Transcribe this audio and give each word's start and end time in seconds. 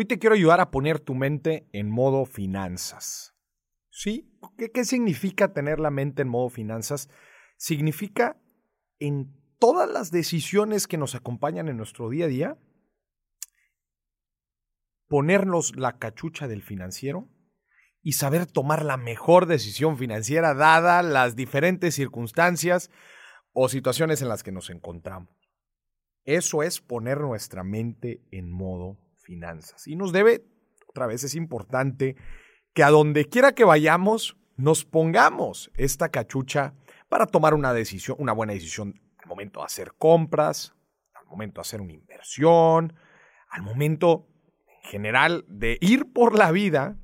Hoy 0.00 0.06
te 0.06 0.18
quiero 0.18 0.34
ayudar 0.34 0.62
a 0.62 0.70
poner 0.70 0.98
tu 0.98 1.14
mente 1.14 1.68
en 1.74 1.90
modo 1.90 2.24
finanzas. 2.24 3.36
¿Sí? 3.90 4.34
¿Qué, 4.56 4.70
¿Qué, 4.70 4.86
significa 4.86 5.52
tener 5.52 5.78
la 5.78 5.90
mente 5.90 6.22
en 6.22 6.28
modo 6.28 6.48
finanzas? 6.48 7.10
Significa 7.58 8.40
en 8.98 9.38
todas 9.58 9.90
las 9.90 10.10
decisiones 10.10 10.86
que 10.86 10.96
nos 10.96 11.14
acompañan 11.14 11.68
en 11.68 11.76
nuestro 11.76 12.08
día 12.08 12.24
a 12.24 12.28
día, 12.28 12.58
ponernos 15.06 15.76
la 15.76 15.98
cachucha 15.98 16.48
del 16.48 16.62
financiero 16.62 17.28
y 18.00 18.12
saber 18.12 18.46
tomar 18.46 18.86
la 18.86 18.96
mejor 18.96 19.44
decisión 19.44 19.98
financiera 19.98 20.54
dada 20.54 21.02
las 21.02 21.36
diferentes 21.36 21.94
circunstancias 21.94 22.90
o 23.52 23.68
situaciones 23.68 24.22
en 24.22 24.30
las 24.30 24.42
que 24.42 24.50
nos 24.50 24.70
encontramos. 24.70 25.28
Eso 26.24 26.62
es 26.62 26.80
poner 26.80 27.20
nuestra 27.20 27.64
mente 27.64 28.26
en 28.30 28.50
modo 28.50 29.09
finanzas. 29.22 29.86
Y 29.86 29.96
nos 29.96 30.12
debe, 30.12 30.44
otra 30.88 31.06
vez 31.06 31.24
es 31.24 31.34
importante, 31.34 32.16
que 32.74 32.82
a 32.82 32.90
donde 32.90 33.26
quiera 33.26 33.52
que 33.52 33.64
vayamos, 33.64 34.36
nos 34.56 34.84
pongamos 34.84 35.70
esta 35.74 36.10
cachucha 36.10 36.74
para 37.08 37.26
tomar 37.26 37.54
una 37.54 37.72
decisión, 37.72 38.16
una 38.20 38.32
buena 38.32 38.52
decisión 38.52 39.00
al 39.18 39.28
momento 39.28 39.60
de 39.60 39.66
hacer 39.66 39.94
compras, 39.98 40.74
al 41.14 41.26
momento 41.26 41.60
de 41.60 41.62
hacer 41.62 41.80
una 41.80 41.92
inversión, 41.92 42.94
al 43.48 43.62
momento 43.62 44.28
en 44.66 44.90
general 44.90 45.44
de 45.48 45.78
ir 45.80 46.12
por 46.12 46.36
la 46.36 46.52
vida. 46.52 46.96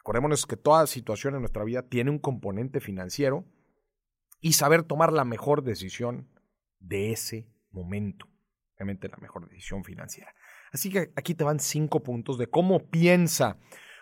Acordémonos 0.00 0.46
que 0.46 0.56
toda 0.56 0.86
situación 0.86 1.34
en 1.34 1.40
nuestra 1.40 1.64
vida 1.64 1.82
tiene 1.82 2.10
un 2.10 2.18
componente 2.18 2.80
financiero 2.80 3.44
y 4.40 4.52
saber 4.52 4.82
tomar 4.82 5.12
la 5.12 5.24
mejor 5.24 5.62
decisión 5.62 6.28
de 6.78 7.12
ese 7.12 7.48
momento. 7.70 8.28
Obviamente 8.74 9.08
la 9.08 9.16
mejor 9.16 9.48
decisión 9.48 9.84
financiera. 9.84 10.32
Así 10.72 10.90
que 10.90 11.12
aquí 11.16 11.34
te 11.34 11.44
van 11.44 11.60
cinco 11.60 12.02
puntos 12.02 12.38
de 12.38 12.48
cómo 12.48 12.90
piensa 12.90 13.58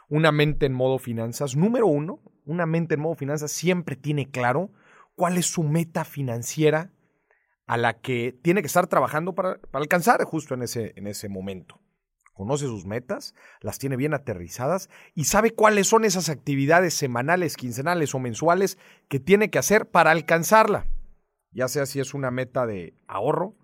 una 0.08 0.32
mente 0.32 0.66
en 0.66 0.72
modo 0.72 0.98
finanzas. 0.98 1.56
Número 1.56 1.86
uno, 1.86 2.20
una 2.44 2.66
mente 2.66 2.94
en 2.94 3.00
modo 3.00 3.14
finanzas 3.14 3.52
siempre 3.52 3.96
tiene 3.96 4.30
claro 4.30 4.70
cuál 5.14 5.38
es 5.38 5.46
su 5.46 5.62
meta 5.62 6.04
financiera 6.04 6.90
a 7.66 7.76
la 7.76 8.00
que 8.00 8.38
tiene 8.42 8.60
que 8.60 8.66
estar 8.66 8.86
trabajando 8.86 9.34
para, 9.34 9.60
alcanzar 9.72 10.22
justo 10.24 10.54
en 10.54 10.62
ese, 10.62 10.92
en 10.96 11.06
ese 11.06 11.28
momento. 11.28 11.80
Conoce 12.34 12.66
sus 12.66 12.84
metas, 12.84 13.34
las 13.60 13.78
tiene 13.78 13.96
bien 13.96 14.12
aterrizadas 14.12 14.90
y 15.14 15.24
sabe 15.24 15.52
cuáles 15.52 15.86
son 15.86 16.04
esas 16.04 16.28
actividades 16.28 16.92
semanales, 16.92 17.56
quincenales 17.56 18.14
o 18.14 18.18
mensuales 18.18 18.76
que 19.08 19.20
tiene 19.20 19.50
que 19.50 19.58
hacer 19.58 19.88
para 19.88 20.10
alcanzarla. 20.10 20.86
Ya 21.52 21.68
sea 21.68 21.86
si 21.86 22.00
es 22.00 22.12
una 22.12 22.32
meta 22.32 22.66
de 22.66 22.98
ahorro, 23.06 23.56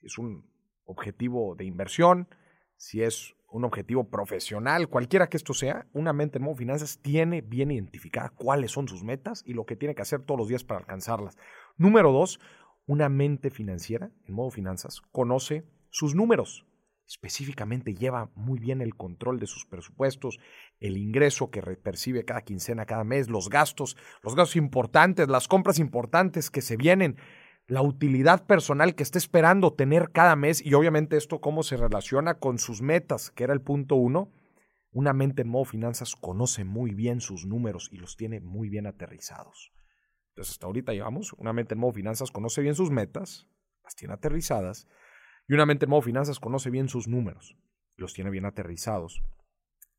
si 0.00 0.06
es 0.06 0.18
un 0.18 0.50
objetivo 0.84 1.54
de 1.54 1.64
inversión, 1.64 2.28
si 2.76 3.02
es 3.02 3.34
un 3.50 3.64
objetivo 3.64 4.08
profesional, 4.08 4.88
cualquiera 4.88 5.28
que 5.28 5.36
esto 5.36 5.54
sea, 5.54 5.86
una 5.92 6.12
mente 6.12 6.38
en 6.38 6.44
modo 6.44 6.54
finanzas 6.54 7.00
tiene 7.02 7.40
bien 7.40 7.70
identificada 7.70 8.30
cuáles 8.30 8.70
son 8.70 8.88
sus 8.88 9.02
metas 9.02 9.42
y 9.44 9.54
lo 9.54 9.66
que 9.66 9.76
tiene 9.76 9.94
que 9.94 10.02
hacer 10.02 10.22
todos 10.22 10.38
los 10.38 10.48
días 10.48 10.64
para 10.64 10.80
alcanzarlas. 10.80 11.36
Número 11.76 12.12
dos, 12.12 12.40
una 12.86 13.08
mente 13.08 13.50
financiera 13.50 14.10
en 14.26 14.34
modo 14.34 14.50
finanzas 14.50 15.00
conoce 15.12 15.64
sus 15.90 16.14
números. 16.14 16.66
Específicamente 17.06 17.94
lleva 17.94 18.30
muy 18.36 18.60
bien 18.60 18.80
el 18.80 18.94
control 18.94 19.40
de 19.40 19.48
sus 19.48 19.66
presupuestos, 19.66 20.38
el 20.78 20.96
ingreso 20.96 21.50
que 21.50 21.60
percibe 21.60 22.24
cada 22.24 22.42
quincena, 22.42 22.86
cada 22.86 23.02
mes, 23.02 23.28
los 23.28 23.48
gastos, 23.48 23.96
los 24.22 24.36
gastos 24.36 24.54
importantes, 24.54 25.28
las 25.28 25.48
compras 25.48 25.80
importantes 25.80 26.50
que 26.50 26.62
se 26.62 26.76
vienen, 26.76 27.16
la 27.70 27.82
utilidad 27.82 28.46
personal 28.46 28.96
que 28.96 29.04
está 29.04 29.16
esperando 29.16 29.72
tener 29.72 30.10
cada 30.10 30.34
mes 30.34 30.60
y 30.60 30.74
obviamente 30.74 31.16
esto 31.16 31.40
cómo 31.40 31.62
se 31.62 31.76
relaciona 31.76 32.34
con 32.34 32.58
sus 32.58 32.82
metas, 32.82 33.30
que 33.30 33.44
era 33.44 33.52
el 33.52 33.60
punto 33.60 33.94
uno. 33.94 34.32
Una 34.90 35.12
mente 35.12 35.42
en 35.42 35.48
modo 35.48 35.64
finanzas 35.64 36.16
conoce 36.16 36.64
muy 36.64 36.94
bien 36.94 37.20
sus 37.20 37.46
números 37.46 37.88
y 37.92 37.98
los 37.98 38.16
tiene 38.16 38.40
muy 38.40 38.68
bien 38.68 38.88
aterrizados. 38.88 39.72
Entonces 40.30 40.54
hasta 40.54 40.66
ahorita 40.66 40.92
llevamos, 40.94 41.32
una 41.34 41.52
mente 41.52 41.74
en 41.74 41.80
modo 41.80 41.92
finanzas 41.92 42.32
conoce 42.32 42.60
bien 42.60 42.74
sus 42.74 42.90
metas, 42.90 43.46
las 43.84 43.94
tiene 43.94 44.14
aterrizadas, 44.14 44.88
y 45.46 45.54
una 45.54 45.64
mente 45.64 45.84
en 45.84 45.90
modo 45.90 46.02
finanzas 46.02 46.40
conoce 46.40 46.70
bien 46.70 46.88
sus 46.88 47.06
números 47.06 47.56
los 48.00 48.12
tiene 48.14 48.30
bien 48.30 48.46
aterrizados. 48.46 49.22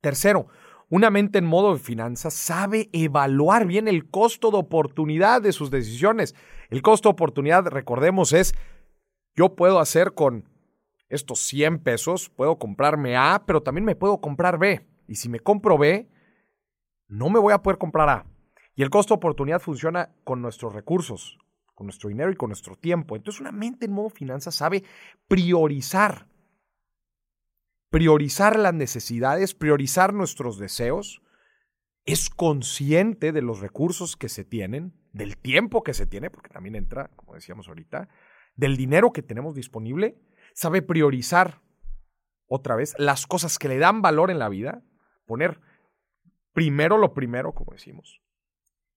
Tercero, 0.01 0.47
una 0.91 1.09
mente 1.09 1.40
en 1.40 1.46
modo 1.46 1.74
de 1.74 1.79
finanzas 1.79 2.34
sabe 2.34 2.90
evaluar 2.91 3.66
bien 3.66 3.88
el 3.88 4.09
costo 4.09 4.52
de 4.52 4.57
oportunidad 4.57 5.41
de 5.41 5.53
sus 5.53 5.72
decisiones. 5.72 6.35
El 6.69 6.81
costo 6.81 7.07
de 7.07 7.13
oportunidad, 7.13 7.66
recordemos, 7.68 8.34
es 8.34 8.53
yo 9.34 9.56
puedo 9.56 9.80
hacer 9.80 10.13
con 10.13 10.50
estos 11.07 11.40
100 11.40 11.80
pesos, 11.80 12.30
puedo 12.30 12.57
comprarme 12.57 13.16
A, 13.16 13.41
pero 13.47 13.63
también 13.63 13.85
me 13.85 13.96
puedo 13.96 14.19
comprar 14.19 14.57
B. 14.57 14.85
Y 15.07 15.16
si 15.16 15.30
me 15.30 15.40
compro 15.40 15.78
B, 15.78 16.09
no 17.07 17.30
me 17.30 17.40
voy 17.40 17.53
a 17.53 17.62
poder 17.62 17.78
comprar 17.78 18.09
A. 18.09 18.25
Y 18.75 18.84
el 18.84 18.90
costo 18.90 19.13
de 19.13 19.19
oportunidad 19.19 19.62
funciona 19.62 20.13
con 20.25 20.41
nuestros 20.41 20.74
recursos, 20.74 21.38
con 21.74 21.88
nuestro 21.88 22.09
dinero 22.09 22.31
y 22.31 22.35
con 22.35 22.50
nuestro 22.50 22.75
tiempo. 22.75 23.16
Entonces 23.16 23.40
una 23.40 23.53
mente 23.53 23.85
en 23.85 23.94
modo 23.94 24.09
finanzas 24.09 24.56
sabe 24.56 24.84
priorizar 25.30 26.28
priorizar 27.91 28.57
las 28.57 28.74
necesidades, 28.74 29.53
priorizar 29.53 30.13
nuestros 30.13 30.57
deseos, 30.57 31.22
es 32.06 32.29
consciente 32.29 33.31
de 33.31 33.41
los 33.44 33.59
recursos 33.59 34.16
que 34.18 34.29
se 34.29 34.44
tienen, 34.44 34.94
del 35.12 35.38
tiempo 35.38 35.84
que 35.84 35.94
se 35.94 36.07
tiene, 36.07 36.31
porque 36.31 36.50
también 36.50 36.75
entra, 36.75 37.09
como 37.16 37.35
decíamos 37.35 37.68
ahorita, 37.68 38.09
del 38.56 38.78
dinero 38.78 39.12
que 39.12 39.22
tenemos 39.22 39.56
disponible, 39.56 40.18
sabe 40.53 40.81
priorizar 40.81 41.62
otra 42.47 42.75
vez 42.75 42.96
las 42.97 43.28
cosas 43.28 43.59
que 43.59 43.68
le 43.68 43.78
dan 43.78 44.01
valor 44.01 44.31
en 44.31 44.40
la 44.40 44.50
vida, 44.50 44.84
poner 45.25 45.59
primero 46.53 46.97
lo 46.97 47.13
primero, 47.13 47.53
como 47.53 47.74
decimos, 47.74 48.22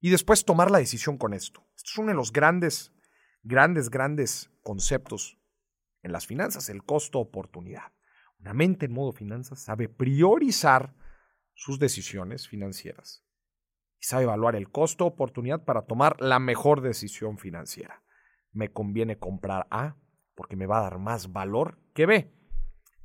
y 0.00 0.10
después 0.10 0.44
tomar 0.44 0.70
la 0.70 0.78
decisión 0.78 1.18
con 1.18 1.34
esto. 1.34 1.66
Esto 1.76 1.90
es 1.92 1.98
uno 1.98 2.08
de 2.08 2.14
los 2.14 2.32
grandes, 2.32 2.92
grandes, 3.42 3.90
grandes 3.90 4.50
conceptos 4.62 5.36
en 6.02 6.12
las 6.12 6.26
finanzas, 6.26 6.68
el 6.68 6.84
costo-oportunidad. 6.84 7.92
Una 8.44 8.52
mente 8.52 8.84
en 8.84 8.92
modo 8.92 9.12
finanzas 9.12 9.58
sabe 9.58 9.88
priorizar 9.88 10.94
sus 11.54 11.78
decisiones 11.78 12.46
financieras 12.46 13.24
y 13.98 14.04
sabe 14.04 14.24
evaluar 14.24 14.54
el 14.54 14.70
costo 14.70 15.06
oportunidad 15.06 15.64
para 15.64 15.86
tomar 15.86 16.20
la 16.20 16.38
mejor 16.38 16.82
decisión 16.82 17.38
financiera. 17.38 18.02
Me 18.52 18.70
conviene 18.70 19.18
comprar 19.18 19.66
A 19.70 19.96
porque 20.34 20.56
me 20.56 20.66
va 20.66 20.80
a 20.80 20.82
dar 20.82 20.98
más 20.98 21.32
valor 21.32 21.80
que 21.94 22.04
B. 22.04 22.34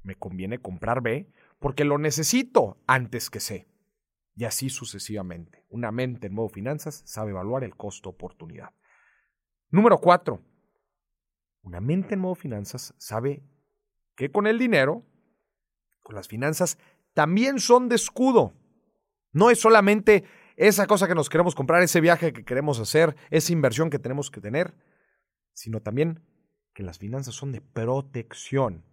Me 0.03 0.15
conviene 0.15 0.59
comprar 0.59 1.01
B 1.01 1.31
porque 1.57 1.85
lo 1.85 1.97
necesito 1.97 2.83
antes 2.85 3.29
que 3.29 3.39
C. 3.39 3.65
Y 4.35 4.43
así 4.43 4.69
sucesivamente. 4.69 5.65
Una 5.69 5.93
mente 5.93 6.27
en 6.27 6.33
modo 6.33 6.49
finanzas 6.49 7.01
sabe 7.05 7.31
evaluar 7.31 7.63
el 7.63 7.77
costo 7.77 8.09
oportunidad. 8.09 8.73
Número 9.69 9.99
cuatro. 9.99 10.43
Una 11.61 11.79
mente 11.79 12.15
en 12.15 12.19
modo 12.19 12.35
finanzas 12.35 12.93
sabe 12.97 13.41
que 14.17 14.31
con 14.31 14.45
el 14.45 14.59
dinero 14.59 15.05
las 16.13 16.27
finanzas 16.27 16.77
también 17.13 17.59
son 17.59 17.89
de 17.89 17.95
escudo. 17.95 18.53
No 19.31 19.49
es 19.49 19.59
solamente 19.59 20.23
esa 20.55 20.87
cosa 20.87 21.07
que 21.07 21.15
nos 21.15 21.29
queremos 21.29 21.55
comprar, 21.55 21.81
ese 21.81 22.01
viaje 22.01 22.33
que 22.33 22.43
queremos 22.43 22.79
hacer, 22.79 23.15
esa 23.29 23.53
inversión 23.53 23.89
que 23.89 23.99
tenemos 23.99 24.29
que 24.29 24.41
tener, 24.41 24.73
sino 25.53 25.81
también 25.81 26.21
que 26.73 26.83
las 26.83 26.97
finanzas 26.97 27.35
son 27.35 27.51
de 27.51 27.61
protección. 27.61 28.85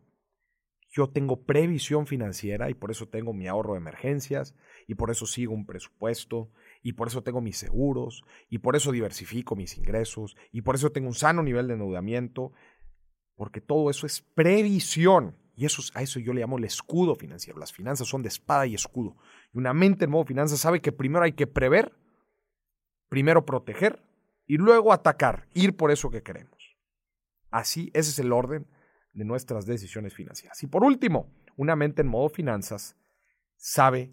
Yo 0.89 1.11
tengo 1.11 1.45
previsión 1.45 2.07
financiera 2.07 2.71
y 2.71 2.75
por 2.75 2.91
eso 2.91 3.09
tengo 3.09 3.33
mi 3.33 3.49
ahorro 3.49 3.75
de 3.75 3.81
emergencias 3.81 4.55
y 4.87 4.95
por 4.95 5.11
eso 5.11 5.27
sigo 5.27 5.53
un 5.53 5.67
presupuesto 5.67 6.51
y 6.83 6.93
por 6.93 7.09
eso 7.09 7.23
tengo 7.23 7.41
mis 7.41 7.59
seguros 7.59 8.23
y 8.49 8.59
por 8.59 8.77
eso 8.77 8.93
diversifico 8.93 9.57
mis 9.57 9.77
ingresos 9.77 10.37
y 10.53 10.63
por 10.63 10.75
eso 10.75 10.93
tengo 10.93 11.09
un 11.09 11.15
sano 11.15 11.43
nivel 11.43 11.67
de 11.67 11.75
endeudamiento, 11.75 12.53
porque 13.35 13.61
todo 13.61 13.91
eso 13.91 14.07
es 14.07 14.21
previsión. 14.21 15.37
Y 15.57 15.65
eso, 15.65 15.83
a 15.95 16.03
eso 16.03 16.21
yo 16.21 16.35
le 16.35 16.43
llamo 16.43 16.59
el 16.59 16.65
escudo 16.65 17.17
financiero. 17.17 17.59
Las 17.59 17.73
finanzas 17.73 18.07
son 18.07 18.23
de 18.23 18.29
espada 18.29 18.67
y 18.67 18.75
escudo. 18.75 19.17
Y 19.55 19.59
una 19.59 19.73
mente 19.73 20.05
en 20.05 20.11
modo 20.11 20.27
finanzas 20.27 20.61
sabe 20.61 20.83
que 20.83 20.93
primero 20.93 21.25
hay 21.25 21.33
que 21.33 21.47
prever, 21.47 21.97
primero 23.09 23.47
proteger 23.47 24.03
y 24.47 24.59
luego 24.59 24.93
atacar, 24.93 25.49
ir 25.55 25.75
por 25.75 25.91
eso 25.91 26.11
que 26.11 26.23
queremos. 26.23 26.77
Así, 27.51 27.91
ese 27.95 28.11
es 28.11 28.19
el 28.19 28.33
orden 28.33 28.67
de 29.15 29.25
nuestras 29.25 29.65
decisiones 29.65 30.15
financieras. 30.15 30.63
Y 30.63 30.67
por 30.67 30.85
último, 30.85 31.33
una 31.57 31.75
mente 31.75 32.03
en 32.03 32.09
modo 32.09 32.29
finanzas 32.29 32.95
sabe 33.57 34.13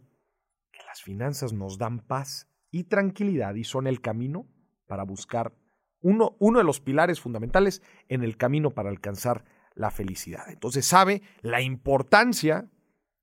que 0.72 0.80
las 0.88 1.01
finanzas 1.01 1.51
nos 1.51 1.78
dan 1.78 2.00
paz 2.00 2.48
y 2.72 2.86
tranquilidad 2.86 3.56
y 3.56 3.66
son 3.66 3.86
el 3.86 4.00
camino 4.00 4.48
para 4.88 5.04
buscar 5.04 5.54
uno, 6.00 6.38
uno 6.40 6.60
de 6.60 6.63
los 6.63 6.80
pilares 6.80 7.19
fundamentales 7.19 7.81
en 8.07 8.24
el 8.24 8.38
camino 8.38 8.72
para 8.72 8.90
alcanzar 8.90 9.44
la 9.75 9.92
felicidad. 9.92 10.50
Entonces 10.50 10.86
sabe 10.86 11.22
la 11.42 11.62
importancia 11.62 12.70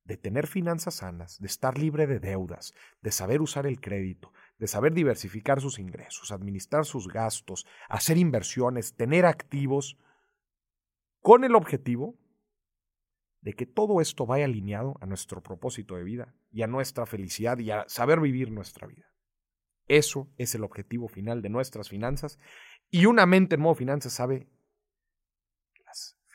de 0.05 0.17
tener 0.17 0.47
finanzas 0.47 0.95
sanas, 0.97 1.39
de 1.39 1.47
estar 1.47 1.79
libre 1.79 2.07
de 2.07 2.19
deudas, 2.19 2.75
de 3.01 3.13
saber 3.13 3.41
usar 3.41 3.67
el 3.67 3.81
crédito, 3.81 4.33
de 4.59 4.67
saber 4.67 4.93
diversificar 4.93 5.61
sus 5.61 5.79
ingresos, 5.79 6.33
administrar 6.33 6.85
sus 6.85 7.07
gastos, 7.09 7.67
hacer 7.89 8.19
inversiones, 8.19 8.95
tener 8.95 9.25
activos, 9.25 9.97
con 11.21 11.45
el 11.45 11.55
objetivo 11.55 12.19
de 13.41 13.55
que 13.55 13.67
todo 13.67 14.01
esto 14.01 14.27
vaya 14.27 14.45
alineado 14.45 14.97
a 15.01 15.07
nuestro 15.07 15.43
propósito 15.43 15.97
de 15.97 16.05
vida 16.05 16.35
y 16.51 16.63
a 16.63 16.67
nuestra 16.67 17.07
felicidad 17.07 17.59
y 17.59 17.71
a 17.71 17.85
saber 17.89 18.21
vivir 18.21 18.51
nuestra 18.51 18.87
vida. 18.87 19.07
Eso 19.87 20.29
es 20.37 20.55
el 20.55 20.65
objetivo 20.65 21.09
final 21.09 21.43
de 21.43 21.49
nuestras 21.49 21.89
finanzas 21.89 22.39
y 22.91 23.07
una 23.07 23.27
mente 23.27 23.55
en 23.55 23.63
modo 23.63 23.75
finanzas 23.75 24.13
sabe 24.13 24.49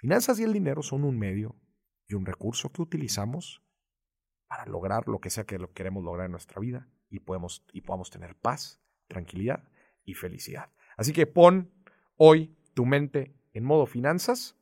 finanzas 0.06 0.40
y 0.40 0.44
el 0.44 0.54
dinero 0.54 0.84
son 0.84 1.04
un 1.04 1.18
medio 1.18 1.56
y 2.08 2.14
un 2.14 2.28
recurso 2.28 2.72
que 2.72 2.84
utilizamos 2.84 3.64
para 4.46 4.68
lograr 4.68 5.08
lo 5.08 5.20
que 5.20 5.32
sea 5.32 5.46
que 5.46 5.58
lo 5.58 5.74
queremos 5.74 6.04
lograr 6.04 6.28
en 6.28 6.32
nuestra 6.32 6.62
vida 6.62 6.88
y, 7.10 7.22
podemos, 7.22 7.66
y 7.74 7.82
podamos 7.82 8.12
tener 8.12 8.36
paz, 8.36 8.80
tranquilidad 9.08 9.68
y 10.04 10.14
felicidad. 10.14 10.72
Así 10.96 11.12
que 11.12 11.26
pon 11.26 11.74
hoy 12.18 12.56
tu 12.76 12.86
mente 12.86 13.36
en 13.54 13.64
modo 13.64 13.88
finanzas, 13.88 14.56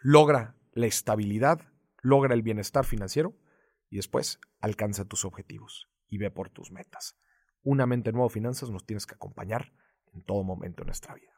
logra 0.00 0.56
la 0.72 0.86
estabilidad, 0.86 1.60
logra 2.02 2.34
el 2.34 2.42
bienestar 2.42 2.84
financiero 2.84 3.36
y 3.90 3.94
después 3.98 4.40
alcanza 4.58 5.04
tus 5.04 5.24
objetivos 5.24 5.88
y 6.08 6.18
ve 6.18 6.32
por 6.32 6.50
tus 6.50 6.72
metas. 6.72 7.16
Una 7.62 7.86
mente 7.86 8.10
en 8.10 8.16
modo 8.16 8.28
finanzas 8.28 8.70
nos 8.70 8.84
tienes 8.84 9.06
que 9.06 9.14
acompañar 9.14 9.72
en 10.12 10.24
todo 10.24 10.42
momento 10.42 10.82
de 10.82 10.86
nuestra 10.86 11.14
vida. 11.14 11.37